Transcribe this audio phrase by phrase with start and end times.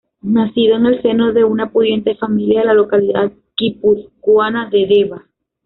[0.23, 5.27] Nacido en el seno de una pudiente familia de la localidad guipuzcoana de Deva.